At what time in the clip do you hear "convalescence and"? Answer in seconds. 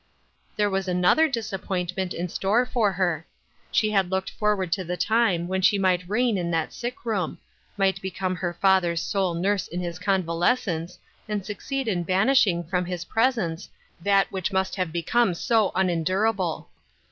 9.99-11.45